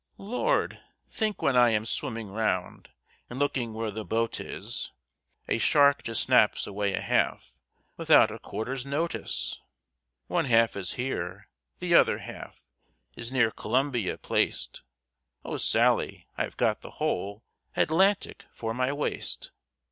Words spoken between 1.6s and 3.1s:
am swimming round,